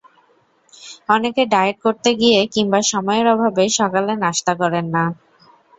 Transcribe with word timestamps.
অনেকে 1.09 1.41
ডায়েট 1.53 1.77
করতে 1.85 2.09
গিয়ে 2.21 2.39
কিংবা 2.53 2.79
সময়ের 2.91 3.25
অভাবে 3.33 3.63
সকালে 3.79 4.13
নাশতা 4.23 4.53
করেন 4.61 4.85
না। 4.95 5.03